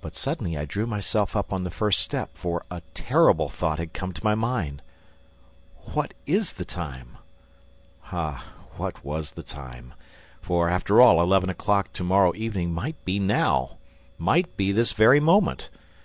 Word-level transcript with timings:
But, 0.00 0.14
suddenly 0.14 0.56
I 0.56 0.64
drew 0.66 0.86
myself 0.86 1.34
up 1.34 1.52
on 1.52 1.64
the 1.64 1.70
first 1.72 1.98
step, 1.98 2.30
for 2.34 2.64
a 2.70 2.80
terrible 2.94 3.48
thought 3.48 3.80
had 3.80 3.92
come 3.92 4.12
to 4.12 4.22
my 4.22 4.36
mind: 4.36 4.82
"What 5.94 6.14
is 6.26 6.52
the 6.52 6.64
time?" 6.64 7.18
Ah, 8.12 8.44
what 8.76 9.04
was 9.04 9.32
the 9.32 9.42
time?... 9.42 9.94
For, 10.40 10.68
after 10.68 11.00
all, 11.00 11.20
eleven 11.20 11.50
o'clock 11.50 11.92
to 11.94 12.04
morrow 12.04 12.32
evening 12.36 12.72
might 12.72 13.04
be 13.04 13.18
now, 13.18 13.78
might 14.16 14.56
be 14.56 14.70
this 14.70 14.92
very 14.92 15.18
moment! 15.18 15.70